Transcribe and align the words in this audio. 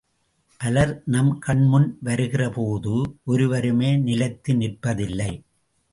பலர் 0.61 1.01
நம் 1.05 1.39
கண்முன் 1.39 1.97
வருகிற 2.01 2.49
போது 2.49 2.93
ஒருவருமே 3.23 3.97
நிலைத்து 3.97 4.53
நிற்பதில்லை. 4.53 5.31